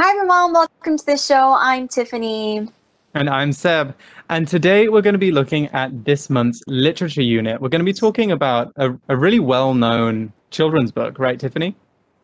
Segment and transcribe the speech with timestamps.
[0.00, 0.52] Hi, everyone.
[0.52, 1.56] Welcome to the show.
[1.58, 2.68] I'm Tiffany.
[3.14, 3.96] And I'm Seb.
[4.30, 7.60] And today we're going to be looking at this month's literature unit.
[7.60, 11.74] We're going to be talking about a, a really well known children's book, right, Tiffany?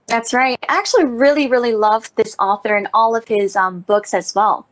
[0.06, 0.56] That's right.
[0.68, 4.68] I actually really, really love this author and all of his um, books as well.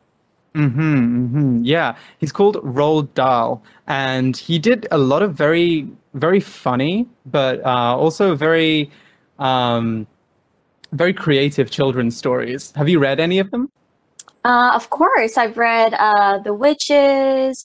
[0.55, 1.59] Mm-hmm, mm-hmm.
[1.64, 7.66] Yeah, he's called Roald Dahl, and he did a lot of very, very funny, but
[7.66, 8.93] uh, also very
[9.41, 10.07] um,
[10.93, 12.73] very creative children's stories.
[12.77, 13.71] Have you read any of them?
[14.45, 17.64] Uh, of course, I've read uh, The Witches,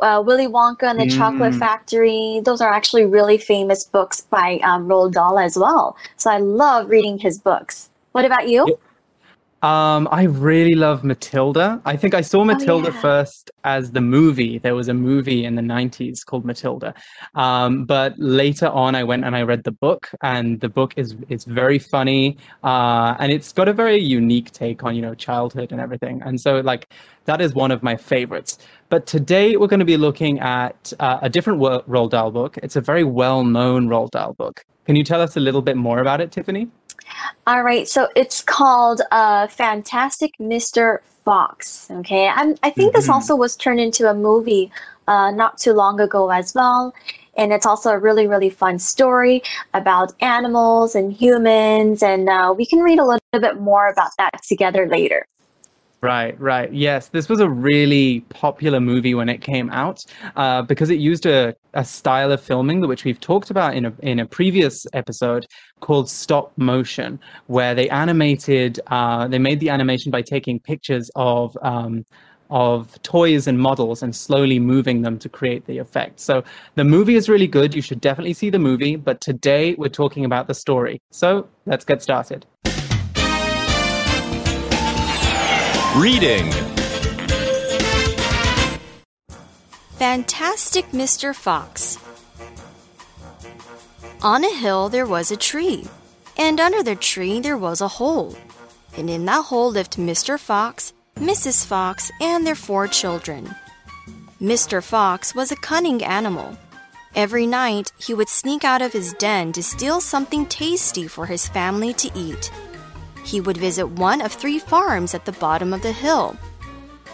[0.00, 1.16] uh, Willy Wonka and the mm.
[1.16, 2.40] Chocolate Factory.
[2.44, 5.96] Those are actually really famous books by um, Roald Dahl as well.
[6.16, 7.90] So I love reading his books.
[8.12, 8.78] What about you?
[9.64, 11.80] Um, I really love Matilda.
[11.86, 13.00] I think I saw oh, Matilda oh, yeah.
[13.00, 14.58] first as the movie.
[14.58, 16.92] There was a movie in the 90s called Matilda.
[17.34, 21.16] Um, but later on, I went and I read the book, and the book is
[21.30, 25.72] is very funny, uh, and it's got a very unique take on you know childhood
[25.72, 26.20] and everything.
[26.26, 26.90] And so like
[27.24, 28.58] that is one of my favorites.
[28.90, 32.58] But today we're going to be looking at uh, a different Roald Dahl book.
[32.62, 34.62] It's a very well known Roald Dahl book.
[34.84, 36.68] Can you tell us a little bit more about it, Tiffany?
[37.46, 40.98] All right, so it's called uh, Fantastic Mr.
[41.24, 41.90] Fox.
[41.90, 42.96] Okay, I'm, I think mm-hmm.
[42.96, 44.70] this also was turned into a movie
[45.08, 46.94] uh, not too long ago as well.
[47.36, 49.42] And it's also a really, really fun story
[49.74, 52.02] about animals and humans.
[52.02, 55.26] And uh, we can read a little bit more about that together later.
[56.04, 56.70] Right, right.
[56.70, 60.04] Yes, this was a really popular movie when it came out
[60.36, 63.92] uh, because it used a, a style of filming which we've talked about in a
[64.02, 65.46] in a previous episode
[65.80, 68.80] called stop motion, where they animated.
[68.88, 71.56] Uh, they made the animation by taking pictures of.
[71.62, 72.04] Um,
[72.50, 76.20] of toys and models and slowly moving them to create the effect.
[76.20, 76.44] So
[76.74, 77.74] the movie is really good.
[77.74, 78.96] You should definitely see the movie.
[78.96, 81.00] But today we're talking about the story.
[81.10, 82.44] So let's get started.
[85.96, 86.50] Reading
[89.92, 91.32] Fantastic Mr.
[91.32, 91.98] Fox.
[94.20, 95.86] On a hill there was a tree,
[96.36, 98.36] and under the tree there was a hole.
[98.96, 100.36] And in that hole lived Mr.
[100.36, 101.64] Fox, Mrs.
[101.64, 103.54] Fox, and their four children.
[104.42, 104.82] Mr.
[104.82, 106.58] Fox was a cunning animal.
[107.14, 111.46] Every night he would sneak out of his den to steal something tasty for his
[111.46, 112.50] family to eat
[113.24, 116.36] he would visit one of three farms at the bottom of the hill.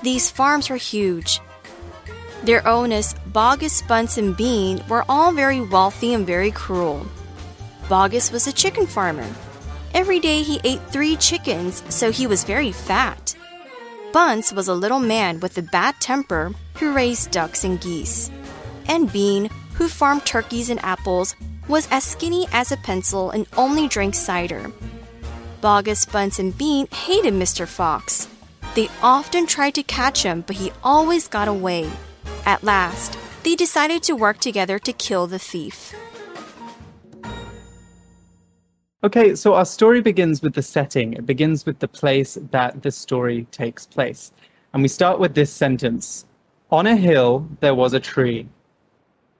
[0.02, 1.40] These farms were huge.
[2.42, 7.06] Their owners, Boggis, Bunce, and Bean, were all very wealthy and very cruel.
[7.88, 9.28] Boggis was a chicken farmer.
[9.92, 13.34] Every day he ate three chickens, so he was very fat.
[14.12, 18.30] Bunce was a little man with a bad temper who raised ducks and geese.
[18.88, 21.36] And Bean, who farmed turkeys and apples,
[21.68, 24.72] was as skinny as a pencil and only drank cider.
[25.60, 27.66] Boggis, Bunce, and Bean hated Mr.
[27.66, 28.28] Fox.
[28.74, 31.90] They often tried to catch him, but he always got away.
[32.46, 35.94] At last, they decided to work together to kill the thief.
[39.02, 41.14] Okay, so our story begins with the setting.
[41.14, 44.32] It begins with the place that the story takes place.
[44.72, 46.26] And we start with this sentence
[46.70, 48.46] On a hill, there was a tree.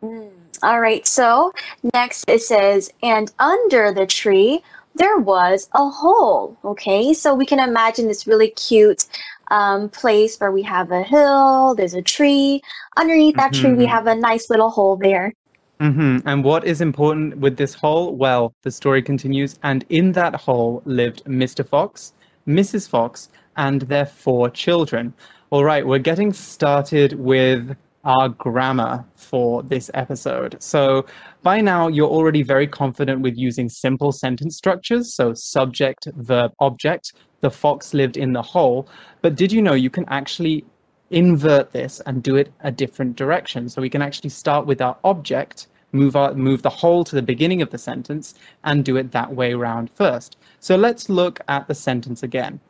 [0.02, 0.30] Mm,
[0.62, 1.52] all right, so
[1.94, 4.62] next it says, And under the tree
[4.94, 6.56] there was a hole.
[6.64, 9.06] Okay, so we can imagine this really cute
[9.50, 12.62] um, place where we have a hill, there's a tree.
[12.96, 13.62] Underneath that mm-hmm.
[13.62, 13.92] tree, we mm-hmm.
[13.92, 15.34] have a nice little hole there.
[15.80, 16.28] Mm-hmm.
[16.28, 18.14] And what is important with this hole?
[18.14, 21.66] Well, the story continues, and in that hole lived Mr.
[21.66, 22.12] Fox,
[22.46, 22.88] Mrs.
[22.88, 25.14] Fox, and their four children.
[25.48, 30.56] All right, we're getting started with our grammar for this episode.
[30.62, 31.06] So
[31.42, 35.14] by now, you're already very confident with using simple sentence structures.
[35.14, 37.12] So subject, verb, object.
[37.40, 38.88] The fox lived in the hole.
[39.22, 40.64] But did you know you can actually
[41.10, 43.68] invert this and do it a different direction?
[43.68, 47.22] So we can actually start with our object, move our, move the hole to the
[47.22, 48.34] beginning of the sentence,
[48.64, 50.36] and do it that way around first.
[50.60, 52.60] So let's look at the sentence again.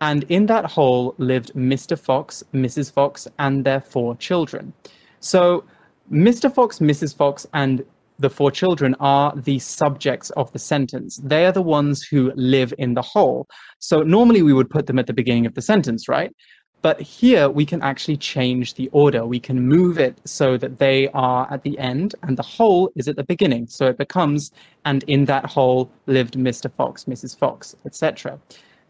[0.00, 1.98] And in that hole lived Mr.
[1.98, 2.92] Fox, Mrs.
[2.92, 4.72] Fox, and their four children.
[5.20, 5.64] So
[6.10, 6.52] Mr.
[6.52, 7.14] Fox, Mrs.
[7.14, 7.84] Fox, and
[8.18, 11.20] the four children are the subjects of the sentence.
[11.22, 13.46] They are the ones who live in the hole.
[13.78, 16.30] So normally we would put them at the beginning of the sentence, right?
[16.82, 19.26] But here we can actually change the order.
[19.26, 23.06] We can move it so that they are at the end and the hole is
[23.06, 23.66] at the beginning.
[23.66, 24.50] So it becomes,
[24.84, 26.72] and in that hole lived Mr.
[26.72, 27.38] Fox, Mrs.
[27.38, 28.38] Fox, etc.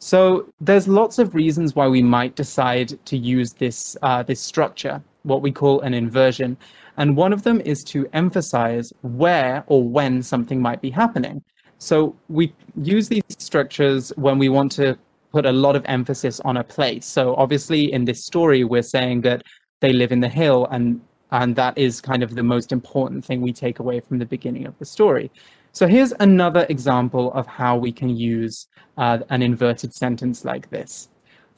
[0.03, 5.03] So there's lots of reasons why we might decide to use this uh, this structure,
[5.25, 6.57] what we call an inversion,
[6.97, 11.45] and one of them is to emphasize where or when something might be happening.
[11.77, 14.99] So we use these structures when we want to
[15.33, 17.05] put a lot of emphasis on a place.
[17.05, 19.43] So obviously, in this story, we're saying that
[19.81, 23.43] they live in the hill, and and that is kind of the most important thing
[23.43, 25.31] we take away from the beginning of the story.
[25.73, 31.09] So here's another example of how we can use uh, an inverted sentence like this.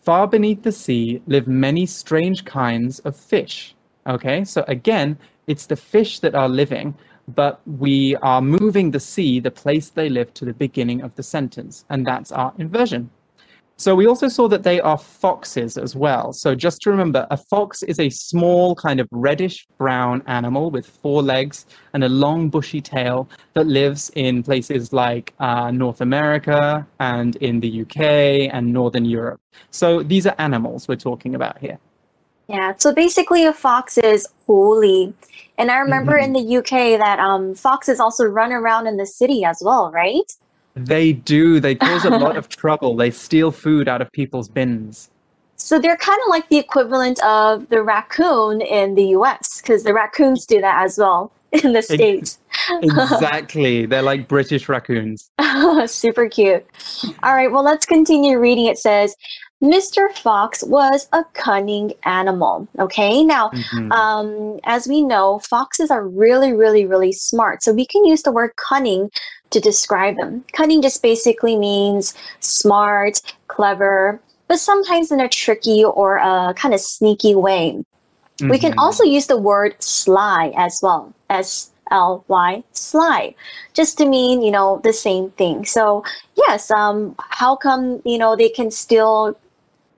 [0.03, 3.75] Far beneath the sea live many strange kinds of fish.
[4.07, 5.17] Okay, so again,
[5.47, 6.95] it's the fish that are living,
[7.29, 11.23] but we are moving the sea, the place they live, to the beginning of the
[11.23, 13.11] sentence, and that's our inversion.
[13.83, 16.33] So we also saw that they are foxes as well.
[16.33, 20.87] So just to remember, a fox is a small kind of reddish brown animal with
[20.87, 26.87] four legs and a long bushy tail that lives in places like uh, North America
[27.01, 29.41] and in the UK and Northern Europe.
[29.73, 31.81] So these are animals we're talking about here.
[32.47, 35.13] Yeah, so basically a fox is holy.
[35.59, 36.25] And I remember Mhm.
[36.27, 40.31] in the UK that um, foxes also run around in the city as well, right?
[40.75, 41.61] They do.
[41.61, 42.97] They cause a lot of trouble.
[42.97, 45.11] They steal food out of people's bins.
[45.57, 49.95] So they're kind of like the equivalent of the raccoon in the US, because the
[49.95, 52.39] raccoons do that as well in the States.
[52.83, 53.87] Exactly.
[53.91, 55.31] They're like British raccoons.
[55.87, 56.67] Super cute.
[57.23, 58.67] All right, well, let's continue reading.
[58.67, 59.15] It says,
[59.63, 60.11] Mr.
[60.13, 62.67] Fox was a cunning animal.
[62.81, 63.93] Okay, now, Mhm.
[63.93, 67.63] um, as we know, foxes are really, really, really smart.
[67.63, 69.11] So we can use the word cunning
[69.53, 70.45] to describe them.
[70.53, 76.81] Cunning just basically means smart, clever, but sometimes in a tricky or a kind of
[76.81, 77.85] sneaky way.
[78.49, 78.79] We can Mhm.
[78.79, 81.13] also use the word sly as well.
[81.31, 83.35] S L Y, sly,
[83.75, 85.65] just to mean, you know, the same thing.
[85.65, 86.03] So,
[86.35, 89.37] yes, um, how come, you know, they can steal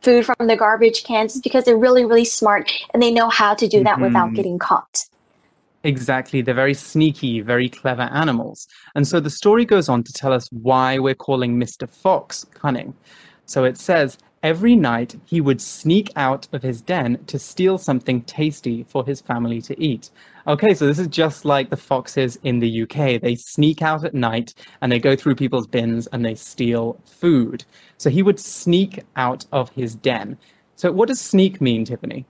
[0.02, 1.36] food from the garbage cans?
[1.36, 4.34] It's because they're really, really smart and they know how to do that without Mhm.
[4.34, 5.06] getting caught.
[5.84, 6.40] Exactly.
[6.40, 8.66] They're very sneaky, very clever animals.
[8.94, 11.88] And so the story goes on to tell us why we're calling Mr.
[11.88, 12.94] Fox cunning.
[13.44, 18.22] So it says, every night he would sneak out of his den to steal something
[18.22, 20.10] tasty for his family to eat.
[20.46, 23.20] Okay, so this is just like the foxes in the UK.
[23.20, 27.64] They sneak out at night and they go through people's bins and they steal food.
[27.98, 30.38] So he would sneak out of his den.
[30.76, 32.24] So what does sneak mean, Tiffany?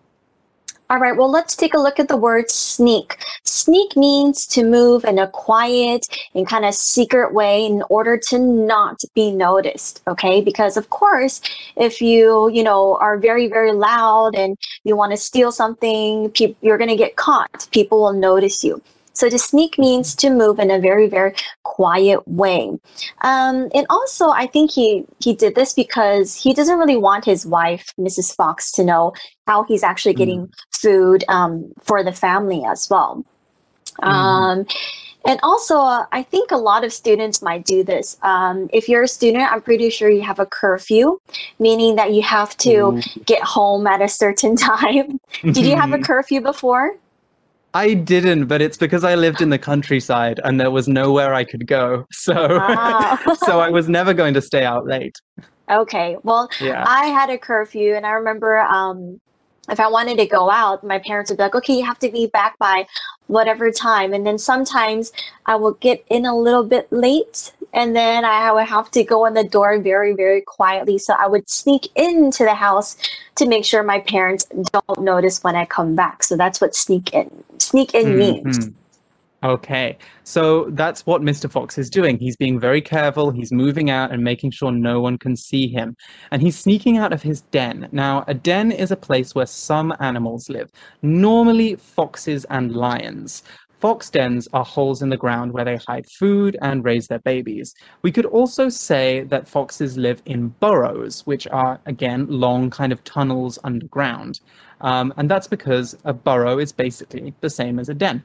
[0.91, 3.17] All right, well, let's take a look at the word sneak.
[3.43, 8.39] Sneak means to move in a quiet and kind of secret way in order to
[8.39, 10.43] not be noticed, okay?
[10.43, 11.41] Because of course,
[11.77, 16.79] if you, you know, are very very loud and you want to steal something, you're
[16.79, 17.67] going to get caught.
[17.71, 18.83] People will notice you.
[19.15, 22.71] So to sneak means to move in a very very quiet way.
[23.23, 27.47] Um, and also, I think he he did this because he doesn't really want his
[27.47, 28.35] wife, Mrs.
[28.35, 29.13] Fox, to know
[29.47, 33.25] how he's actually getting food um, for the family as well.
[34.03, 34.67] Um,
[35.27, 38.19] and also, uh, I think a lot of students might do this.
[38.23, 41.19] Um, if you're a student, I'm pretty sure you have a curfew,
[41.59, 43.03] meaning that you have to Ooh.
[43.25, 45.19] get home at a certain time.
[45.43, 46.97] Did you have a curfew before?
[47.75, 51.43] I didn't, but it's because I lived in the countryside and there was nowhere I
[51.45, 52.07] could go.
[52.13, 53.21] So Ah.
[53.47, 55.21] so I was never going to stay out late.
[55.71, 56.85] Okay, well, Yeah.
[56.87, 59.19] I had a curfew, and I remember um,
[59.71, 62.11] if I wanted to go out, my parents would be like, okay, you have to
[62.11, 62.87] be back by
[63.29, 64.13] whatever time.
[64.13, 65.11] And then sometimes
[65.47, 69.27] I will get in a little bit late, and then I would have to go
[69.27, 70.97] in the door very, very quietly.
[70.97, 72.97] So I would sneak into the house
[73.35, 76.23] to make sure my parents don't notice when I come back.
[76.23, 78.59] So that's what sneak in sneak in means.
[78.59, 78.75] Mhm.
[79.43, 79.99] Okay.
[80.23, 81.51] So that's what Mr.
[81.51, 82.19] Fox is doing.
[82.19, 83.31] He's being very careful.
[83.31, 85.97] He's moving out and making sure no one can see him.
[86.31, 87.89] And he's sneaking out of his den.
[87.93, 90.71] Now, a den is a place where some animals live,
[91.03, 93.43] normally foxes and lions.
[93.85, 97.75] Fox dens are holes in the ground where they hide food and raise their babies.
[98.01, 103.05] We could also say that foxes live in burrows, which are, again, long kind of
[103.05, 104.41] tunnels underground.
[104.81, 108.25] Um, and that's because a burrow is basically the same as a den.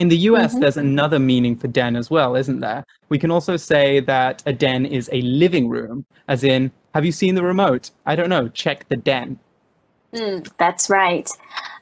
[0.00, 0.60] In the US, Mhm.
[0.62, 2.84] there's another meaning for den as well, isn't there?
[3.08, 7.12] We can also say that a den is a living room, as in, have you
[7.12, 7.92] seen the remote?
[8.04, 9.38] I don't know, check the den.
[10.12, 11.30] Mm, that's right.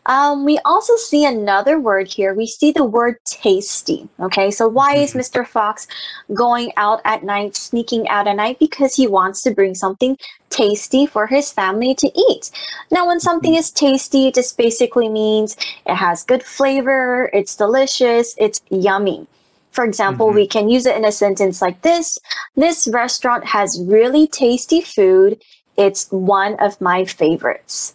[0.07, 2.35] Um, we also see another word here.
[2.35, 4.09] We see the word tasty.
[4.21, 5.15] Okay, so why is.
[5.15, 5.47] Mr.
[5.47, 5.87] Fox
[6.35, 8.59] going out at night, sneaking out at night?
[8.59, 10.19] Because he wants to bring something
[10.51, 12.51] tasty for his family to eat.
[12.91, 15.57] Now, when something is tasty, it just basically means
[15.87, 19.27] it has good flavor, it's delicious, it's yummy.
[19.71, 20.35] For example, Mhm.
[20.35, 22.19] we can use it in a sentence like this
[22.57, 25.43] This restaurant has really tasty food.
[25.77, 27.95] It's one of my favorites.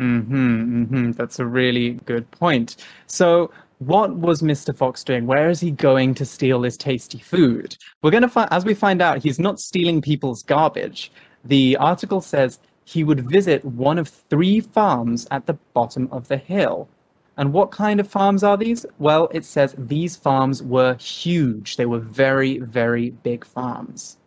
[0.00, 1.10] Mm-hmm, mm-hmm.
[1.12, 2.76] That's a really good point.
[3.06, 4.76] So, what was Mr.
[4.76, 5.26] Fox doing?
[5.26, 7.76] Where is he going to steal this tasty food?
[8.02, 11.12] We're going to find, as we find out, he's not stealing people's garbage.
[11.44, 16.36] The article says he would visit one of three farms at the bottom of the
[16.36, 16.88] hill.
[17.36, 18.84] And what kind of farms are these?
[18.98, 21.76] Well, it says these farms were huge.
[21.76, 24.18] They were very, very big farms.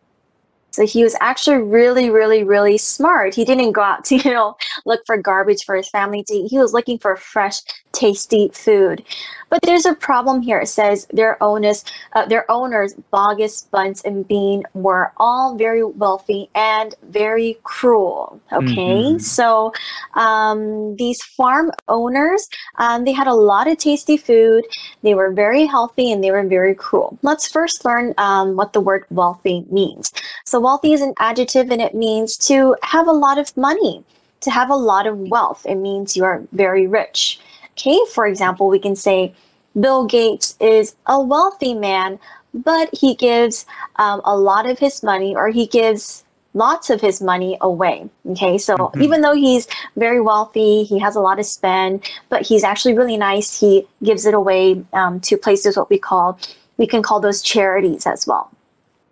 [0.74, 3.36] So he was actually really, really, really smart.
[3.36, 6.50] He didn't go out to, you know, look for garbage for his family to eat.
[6.52, 7.62] He was looking for fresh,
[7.94, 9.04] tasty food.
[9.50, 10.60] But there's a problem here.
[10.60, 16.50] It says their owners, uh, their owners, Boggis, Bunce, and Bean, were all very wealthy
[16.56, 18.42] and very cruel.
[18.52, 19.22] Okay, Mhm.
[19.22, 19.72] so
[20.16, 24.64] um, these farm owners, um, they had a lot of tasty food.
[25.04, 27.18] They were very healthy and they were very cruel.
[27.22, 30.12] Let's first learn um, what the word wealthy means.
[30.46, 34.04] So, wealthy is an adjective and it means to have a lot of money,
[34.42, 35.66] to have a lot of wealth.
[35.66, 37.40] It means you are very rich.
[37.74, 39.34] Okay, for example, we can say
[39.80, 42.20] Bill Gates is a wealthy man,
[42.54, 43.66] but he gives
[43.98, 48.08] um, a lot of his money or he gives lots of his money away.
[48.32, 49.02] Okay, so Mhm.
[49.02, 49.68] even though he's
[49.98, 53.60] very wealthy, he has a lot to spend, but he's actually really nice.
[53.60, 56.38] He gives it away um, to places what we call,
[56.78, 58.52] we can call those charities as well.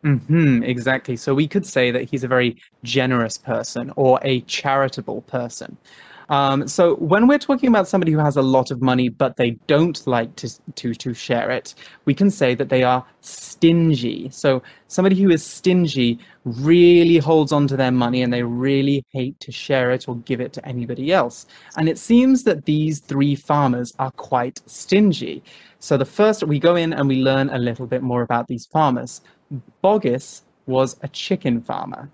[0.04, 1.16] Hmm exactly.
[1.16, 5.78] So we could say that he's a very generous person or a charitable person.
[6.32, 9.52] Um, so when we're talking about somebody who has a lot of money but they
[9.68, 14.30] don't like to, to to share it, we can say that they are stingy.
[14.32, 19.38] So somebody who is stingy really holds on to their money and they really hate
[19.42, 21.48] to share it or give it to anybody else.
[21.76, 25.44] And it seems that these three farmers are quite stingy.
[25.80, 28.66] So the first we go in and we learn a little bit more about these
[28.66, 29.20] farmers.
[29.84, 32.10] Boggis was a chicken farmer.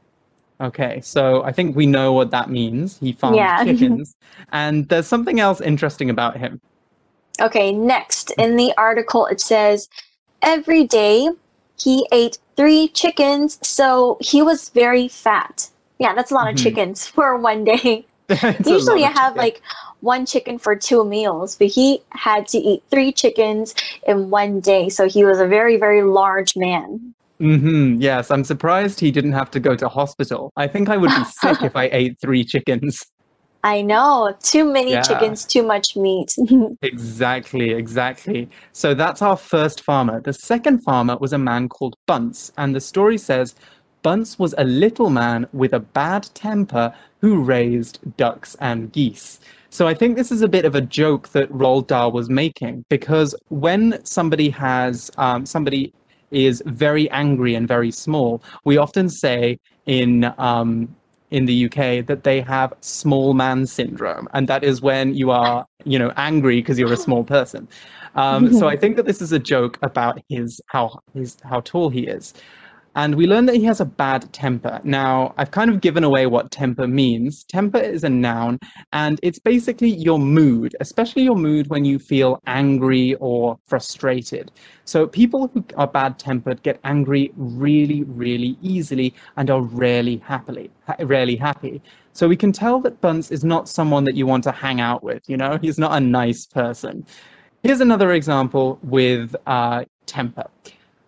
[0.59, 2.97] Okay, so I think we know what that means.
[2.99, 3.63] He farmed Yeah.
[3.63, 4.15] chickens.
[4.51, 6.59] and there's something else interesting about him.
[7.39, 9.87] Okay, next in the article it says
[10.41, 11.29] every day
[11.79, 15.69] he ate three chickens, so he was very fat.
[15.99, 16.51] Yeah, that's a lot Mhm.
[16.53, 18.05] of chickens for one day.
[18.29, 19.37] It's a lot Usually I have chicken.
[19.37, 19.61] like
[20.01, 23.75] one chicken for two meals, but he had to eat three chickens
[24.07, 27.13] in one day, so he was a very, very large man.
[27.39, 30.51] Hmm Yes, I'm surprised he didn't have to go to hospital.
[30.55, 33.03] I think I would be sick if I ate three chickens.
[33.63, 35.01] I know, too many Yeah.
[35.01, 36.33] chickens, too much meat.
[36.83, 38.49] Exactly, exactly.
[38.71, 40.21] So that's our first farmer.
[40.21, 43.55] The second farmer was a man called Bunce, and the story says
[44.03, 49.39] Bunce was a little man with a bad temper who raised ducks and geese.
[49.71, 52.85] So I think this is a bit of a joke that Roald Dahl was making
[52.89, 55.93] because when somebody has um, somebody
[56.31, 60.95] is very angry and very small, we often say in um,
[61.31, 65.65] in the UK that they have small man syndrome, and that is when you are,
[65.83, 67.67] you know, angry because you're a small person.
[68.15, 71.89] Um, so I think that this is a joke about his how his how tall
[71.89, 72.33] he is,
[72.97, 74.81] and we learn that he has a bad temper.
[74.83, 77.43] Now I've kind of given away what temper means.
[77.43, 78.57] Temper is a noun,
[78.91, 84.51] and it's basically your mood, especially your mood when you feel angry or frustrated.
[84.85, 90.71] So people who are bad tempered get angry really, really easily and are rarely happily,
[90.87, 91.83] ha- rarely happy.
[92.13, 95.03] So we can tell that Bunce is not someone that you want to hang out
[95.03, 95.21] with.
[95.29, 97.05] You know, he's not a nice person.
[97.61, 100.45] Here's another example with uh, temper.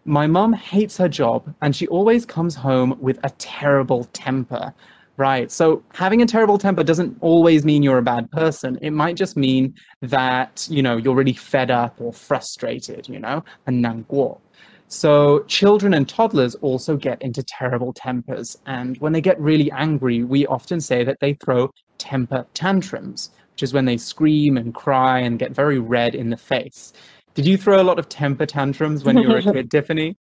[0.05, 4.73] My mum hates her job and she always comes home with a terrible temper.
[5.17, 5.51] Right.
[5.51, 8.77] So having a terrible temper doesn't always mean you're a bad person.
[8.81, 13.43] It might just mean that, you know, you're really fed up or frustrated, you know,
[13.67, 14.39] and 难过.
[14.87, 18.57] So children and toddlers also get into terrible tempers.
[18.65, 23.61] And when they get really angry, we often say that they throw temper tantrums, which
[23.61, 26.93] is when they scream and cry and get very red in the face.
[27.35, 30.17] Did you throw a lot of temper tantrums when you were a kid, Tiffany?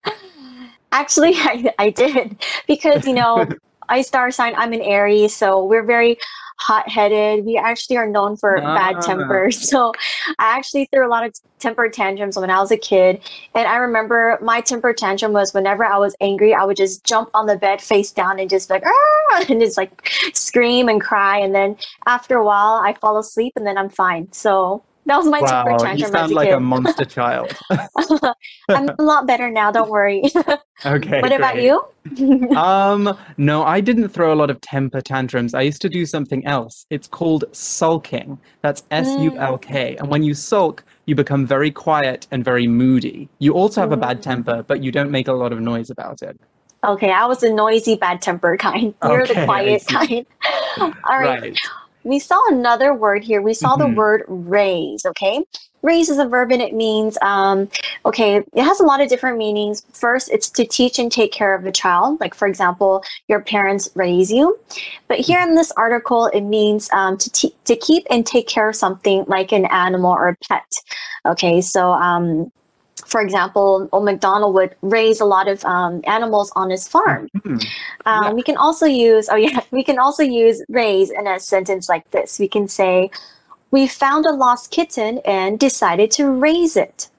[0.92, 3.48] Actually, I, I did because you know,
[3.90, 4.54] I star sign.
[4.56, 6.18] I'm an Aries, so we're very
[6.60, 7.46] hot-headed.
[7.46, 9.02] We actually are known for bad Ah.
[9.02, 9.52] temper.
[9.52, 9.92] So
[10.40, 13.20] I actually threw a lot of temper tantrums when I was a kid.
[13.54, 17.30] And I remember my temper tantrum was whenever I was angry, I would just jump
[17.34, 21.40] on the bed face down and just like ah, and just like scream and cry.
[21.40, 24.32] And then after a while, I fall asleep and then I'm fine.
[24.32, 26.56] So that was my temper Wow, tantrum you as sound like kid.
[26.56, 27.52] a monster child.
[28.70, 29.72] I'm a lot better now.
[29.72, 30.24] Don't worry.
[30.86, 31.22] okay.
[31.22, 31.84] what about you?
[32.56, 35.54] um, no, I didn't throw a lot of temper tantrums.
[35.54, 36.86] I used to do something else.
[36.90, 38.40] It's called sulking.
[38.62, 39.98] That's S U L K.
[39.98, 43.30] And when you sulk, you become very quiet and very moody.
[43.40, 46.22] You also have a bad temper, but you don't make a lot of noise about
[46.22, 46.40] it.
[46.86, 48.94] Okay, I was the noisy, bad tempered kind.
[49.04, 50.26] You're Okay, the quiet kind.
[50.80, 51.42] All right.
[51.42, 51.58] Right.
[52.04, 53.42] We saw another word here.
[53.42, 53.80] We saw Mhm.
[53.80, 55.44] the word raise, okay?
[55.84, 57.70] raise is a verb and it means, um,
[58.06, 59.84] okay, it has a lot of different meanings.
[59.94, 62.20] First, it's to teach and take care of a child.
[62.20, 64.58] Like, for example, your parents raise you.
[65.08, 68.70] But here in this article, it means um, to, te- to keep and take care
[68.70, 70.66] of something like an animal or a pet.
[71.26, 72.52] Okay, so um,
[73.14, 77.30] for example, old MacDonald would raise a lot of um, animals on his farm.
[77.38, 77.64] Mhm.
[78.10, 78.32] Um, Yeah.
[78.34, 82.10] We can also use, oh yeah, we can also use raise in a sentence like
[82.10, 82.40] this.
[82.40, 83.12] We can say,
[83.70, 87.12] we found a lost kitten and decided to raise it.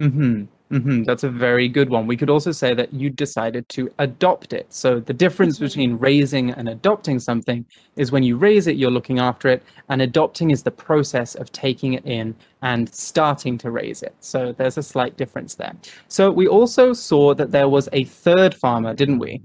[0.00, 0.50] Mm-hmm.
[0.70, 1.04] Mm-hmm.
[1.04, 2.06] That's a very good one.
[2.06, 4.66] We could also say that you decided to adopt it.
[4.72, 7.64] So the difference between raising and adopting something
[7.96, 11.50] is when you raise it, you're looking after it, and adopting is the process of
[11.52, 14.14] taking it in and starting to raise it.
[14.20, 15.74] So there's a slight difference there.
[16.08, 19.40] So we also saw that there was a third farmer, didn't we?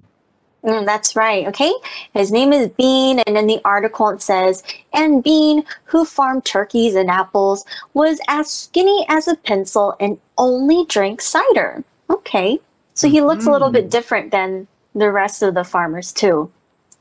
[0.63, 1.45] Mm, that's right.
[1.47, 1.73] Okay.
[2.13, 6.95] His name is Bean, and in the article it says, and Bean, who farmed turkeys
[6.95, 11.83] and apples, was as skinny as a pencil and only drank cider.
[12.09, 12.59] Okay.
[12.93, 16.49] So he looks a little bit different than the rest of the farmers, too.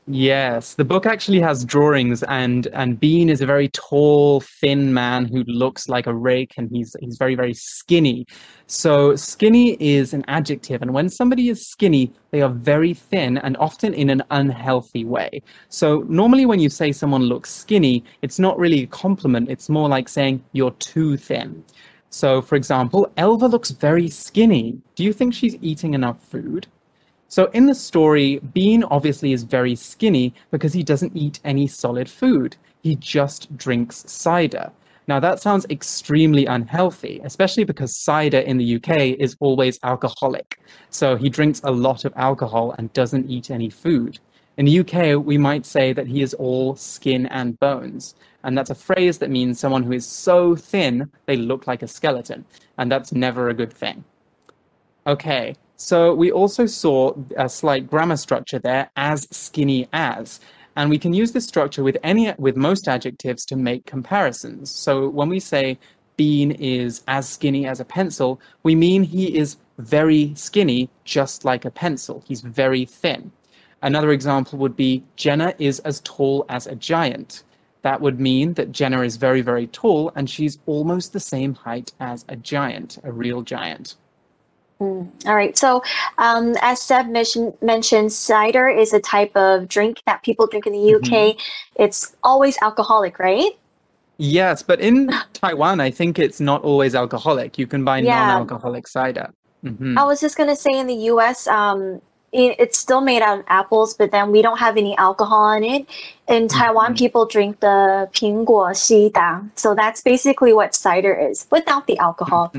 [0.05, 5.23] Yes, the book actually has drawings, and and Bean is a very tall, thin man
[5.25, 8.25] who looks like a rake, and he's he's very very skinny.
[8.67, 13.55] So skinny is an adjective, and when somebody is skinny, they are very thin and
[13.57, 15.41] often in an unhealthy way.
[15.69, 19.49] So normally, when you say someone looks skinny, it's not really a compliment.
[19.49, 21.63] It's more like saying you're too thin.
[22.09, 24.81] So, for example, Elva looks very skinny.
[24.95, 26.67] Do you think she's eating enough food?
[27.33, 32.07] So in the story, Bean obviously is very skinny because he doesn't eat any solid
[32.07, 32.55] food.
[32.83, 34.71] He just drinks cider.
[35.07, 40.59] Now that sounds extremely unhealthy, especially because cider in the UK is always alcoholic.
[40.91, 44.19] So he drinks a lot of alcohol and doesn't eat any food.
[44.57, 48.13] In the UK, we might say that he is all skin and bones.
[48.43, 51.87] And that's a phrase that means someone who is so thin, they look like a
[51.87, 52.45] skeleton.
[52.77, 54.03] And that's never a good thing.
[55.07, 60.39] Okay, so we also saw a slight grammar structure there, as skinny as.
[60.75, 64.71] And we can use this structure with any with most adjectives to make comparisons.
[64.71, 65.77] So when we say
[66.17, 71.65] Bean is as skinny as a pencil, we mean he is very skinny, just like
[71.65, 72.23] a pencil.
[72.27, 73.31] He's very thin.
[73.81, 77.43] Another example would be Jenna is as tall as a giant.
[77.81, 81.91] That would mean that Jenna is very, very tall and she's almost the same height
[81.99, 83.97] as a giant, a real giant.
[84.80, 85.58] All right.
[85.58, 85.82] So,
[86.18, 90.72] um, as Seb mentioned, mentioned, cider is a type of drink that people drink in
[90.72, 91.36] the UK.
[91.74, 93.58] It's always alcoholic, right?
[94.18, 97.58] Yes, but in Taiwan, I think it's not always alcoholic.
[97.58, 98.26] You can buy Yeah.
[98.26, 99.30] non-alcoholic cider.
[99.64, 103.40] hmm I was just gonna say in the U.S., um, it, it's still made out
[103.40, 105.86] of apples, but then we don't have any alcohol in it.
[106.28, 106.98] In Taiwan, Mhm.
[106.98, 112.52] people drink the 苹果西打, so that's basically what cider is without the alcohol.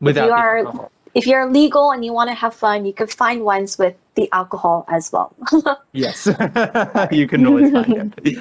[0.00, 0.90] Without you the are- alcohol.
[1.13, 4.29] if you're legal and you want to have fun, you can find ones with the
[4.31, 5.35] alcohol as well.
[5.93, 6.27] Yes,
[7.11, 8.37] you can always find it.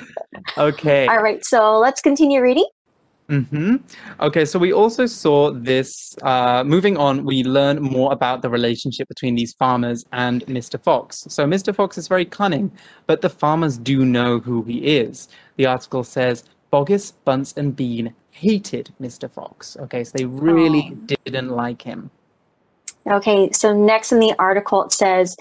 [0.58, 1.06] Okay.
[1.06, 2.66] All right, so let's continue reading.
[3.28, 3.76] hmm
[4.20, 6.16] Okay, so we also saw this.
[6.22, 10.78] Uh, moving on, we learn more about the relationship between these farmers and Mr.
[10.82, 11.24] Fox.
[11.28, 11.74] So Mr.
[11.74, 12.70] Fox is very cunning,
[13.06, 15.28] but the farmers do know who he is.
[15.56, 19.30] The article says Boggis, Bunce, and Bean hated Mr.
[19.30, 19.76] Fox.
[19.80, 20.90] Okay, so they really
[21.24, 22.10] didn't like him.
[23.08, 25.36] Okay, so next in the article it says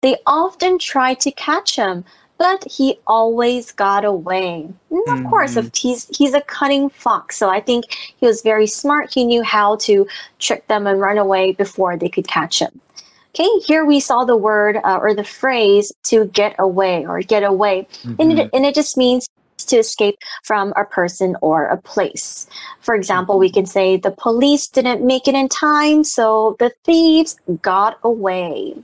[0.00, 2.04] they often tried to catch him,
[2.38, 4.66] but he always got away.
[4.90, 7.84] And of course, if he's he's a cunning fox, so I think
[8.16, 9.12] he was very smart.
[9.12, 10.06] He knew how to
[10.38, 12.80] trick them and run away before they could catch him.
[13.34, 17.44] Okay, here we saw the word uh, or the phrase to get away or get
[17.44, 17.86] away,
[18.18, 19.28] and, it, and it just means
[19.66, 22.46] to escape from a person or a place.
[22.80, 27.36] For example, we can say the police didn't make it in time, so the thieves
[27.62, 28.74] got away.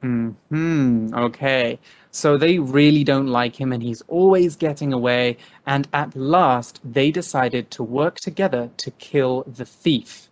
[0.00, 1.12] Hmm.
[1.12, 1.78] Okay.
[2.10, 5.36] So they really don't like him, and he's always getting away.
[5.66, 10.28] And at last, they decided to work together to kill the thief.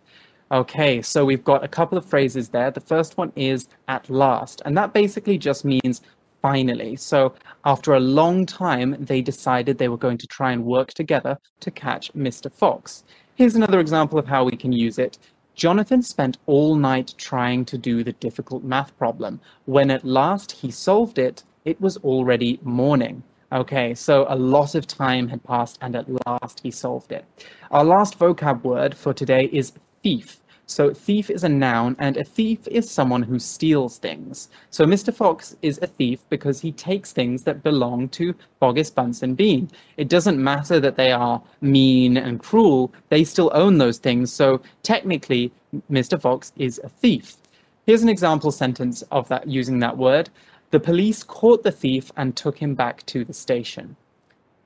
[0.49, 2.71] Okay, so we've got a couple of phrases there.
[2.71, 6.01] The first one is at last, and that basically just means
[6.41, 6.95] finally.
[6.95, 7.33] So
[7.65, 11.71] after a long time, they decided they were going to try and work together to
[11.71, 12.51] catch Mr.
[12.51, 13.03] Fox.
[13.35, 15.17] Here's another example of how we can use it.
[15.55, 19.39] Jonathan spent all night trying to do the difficult math problem.
[19.65, 23.23] When at last he solved it, it was already morning.
[23.51, 27.25] Okay, so a lot of time had passed and at last he solved it.
[27.71, 29.73] Our last vocab word for today is
[30.03, 30.41] thief.
[30.69, 34.49] So thief is a noun, and a thief is someone who steals things.
[34.69, 35.13] So Mr.
[35.13, 39.71] Fox is a thief because he takes things that belong to Boggis Bunsen Bean.
[39.95, 44.31] It doesn't matter that they are mean and cruel, they still own those things.
[44.33, 45.53] So technically,
[45.89, 46.21] Mr.
[46.21, 47.37] Fox is a thief.
[47.85, 50.29] Here's an example sentence of that using that word.
[50.71, 53.95] The police caught the thief and took him back to the station.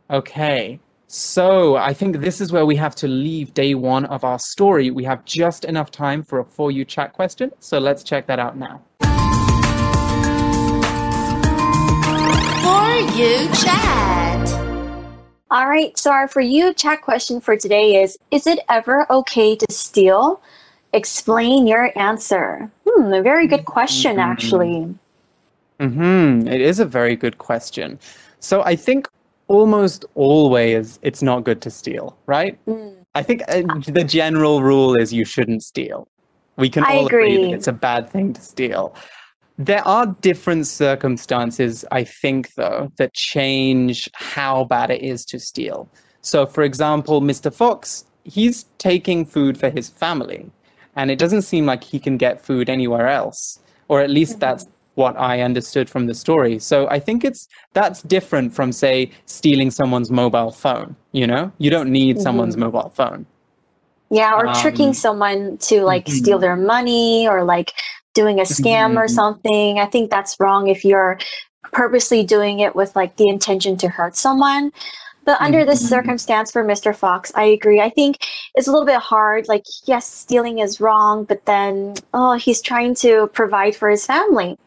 [0.09, 0.79] Okay,
[1.13, 4.91] so I think this is where we have to leave day one of our story.
[4.91, 8.39] We have just enough time for a For You chat question, so let's check that
[8.39, 8.81] out now.
[12.63, 14.53] For You Chat.
[15.51, 19.57] All right, so our For You chat question for today is Is it ever okay
[19.57, 20.41] to steal?
[20.93, 22.71] Explain your answer.
[22.87, 24.95] Hmm, a very good question, actually.
[25.77, 27.99] Hmm, it is a very good question.
[28.39, 29.09] So I think
[29.51, 32.57] almost always it's not good to steal, right?
[32.65, 32.95] Mm.
[33.13, 36.07] I think uh, the general rule is you shouldn't steal.
[36.55, 37.45] We can I all agree agree.
[37.45, 38.95] that it's a bad thing to steal.
[39.57, 45.89] There are different circumstances, I think, though, that change how bad it is to steal.
[46.21, 47.53] So, for example, Mr.
[47.53, 50.49] Fox, he's taking food for his family,
[50.95, 54.65] and it doesn't seem like he can get food anywhere else, or at least that's
[54.95, 56.59] what I understood from the story.
[56.59, 61.51] So I think it's that's different from say stealing someone's mobile phone, you know?
[61.57, 63.25] You don't need someone's mobile phone.
[64.09, 66.41] Yeah, or tricking Um, someone to like steal mhm.
[66.41, 67.71] their money or like
[68.13, 69.09] doing a scam or Mhm.
[69.09, 69.79] something.
[69.79, 71.17] I think that's wrong if you're
[71.71, 74.71] purposely doing it with like the intention to hurt someone.
[75.25, 75.87] But under this Mhm.
[75.87, 76.93] circumstance for Mr.
[76.93, 77.79] Fox, I agree.
[77.81, 78.17] I think
[78.55, 79.47] it's a little bit hard.
[79.47, 84.57] Like, yes, stealing is wrong, but then, oh, he's trying to provide for his family.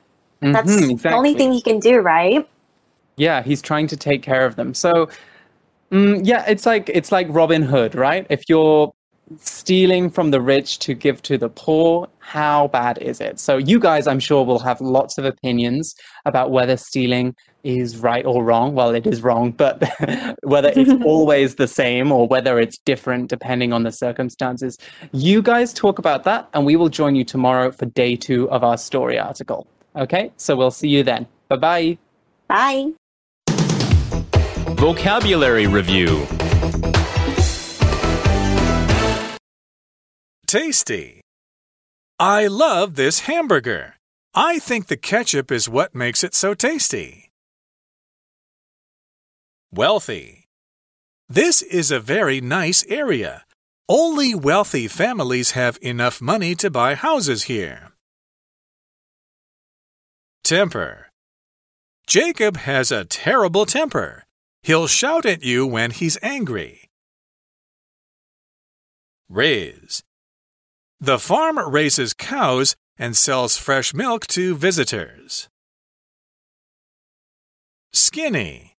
[0.52, 2.46] That's Mhm, the only thing he can do, right?
[3.16, 4.74] Yeah, he's trying to take care of them.
[4.74, 5.09] So,
[5.92, 8.26] mm, yeah, it's like it's like Robin Hood, right?
[8.28, 8.92] If you're
[9.40, 13.40] stealing from the rich to give to the poor, how bad is it?
[13.40, 18.26] So, you guys, I'm sure, will have lots of opinions about whether stealing is right
[18.26, 18.74] or wrong.
[18.74, 19.83] Well, it is wrong, but
[20.42, 24.76] whether it's always the same or whether it's different depending on the circumstances.
[25.12, 28.62] You guys talk about that, and we will join you tomorrow for day two of
[28.62, 29.66] our story article.
[29.96, 31.26] Okay, so we'll see you then.
[31.48, 31.98] Bye bye.
[32.48, 32.92] Bye.
[34.76, 36.26] Vocabulary Review
[40.46, 41.20] Tasty.
[42.20, 43.96] I love this hamburger.
[44.35, 47.30] I think the ketchup is what makes it so tasty.
[49.72, 50.44] Wealthy.
[51.28, 53.44] This is a very nice area.
[53.88, 57.93] Only wealthy families have enough money to buy houses here.
[60.44, 61.09] Temper.
[62.07, 64.24] Jacob has a terrible temper.
[64.62, 66.90] He'll shout at you when he's angry.
[69.30, 70.02] Raise.
[71.00, 75.48] The farm raises cows and sells fresh milk to visitors.
[77.94, 78.74] Skinny.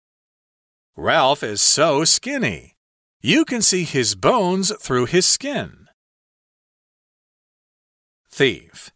[0.96, 2.76] Ralph is so skinny.
[3.22, 5.88] You can see his bones through his skin.
[8.30, 8.92] Thief.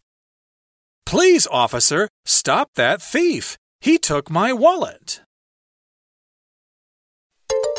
[1.09, 3.57] Please, officer, stop that thief.
[3.81, 5.21] He took my wallet.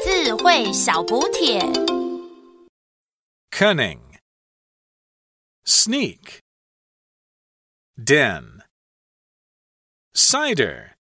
[0.05, 1.61] 智慧小补帖。
[3.51, 4.01] Cunning.
[5.64, 6.40] Sneak.
[7.96, 8.62] Den.
[10.14, 10.92] Cider.